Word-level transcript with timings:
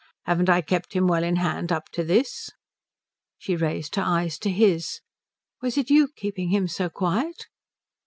Haven't 0.25 0.49
I 0.49 0.61
kept 0.61 0.93
him 0.93 1.05
well 1.05 1.23
in 1.23 1.35
hand 1.35 1.71
up 1.71 1.89
to 1.89 2.03
this?" 2.03 2.49
She 3.37 3.55
raised 3.55 3.93
her 3.97 4.01
eyes 4.01 4.39
to 4.39 4.49
his. 4.49 4.99
"Was 5.61 5.77
it 5.77 5.91
you 5.91 6.07
keeping 6.15 6.49
him 6.49 6.67
so 6.67 6.89
quiet?" 6.89 7.45